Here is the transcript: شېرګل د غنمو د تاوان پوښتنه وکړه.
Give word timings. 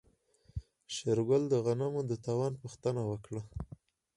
شېرګل 0.95 1.43
د 1.49 1.53
غنمو 1.65 2.01
د 2.09 2.13
تاوان 2.25 2.53
پوښتنه 2.61 3.01
وکړه. 3.09 3.41